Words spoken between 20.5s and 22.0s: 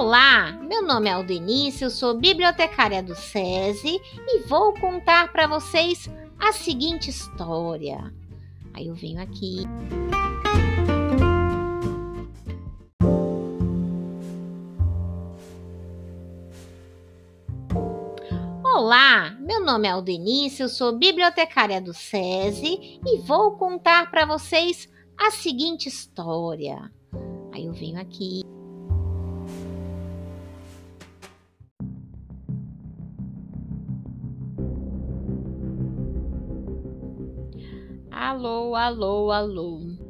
eu sou bibliotecária do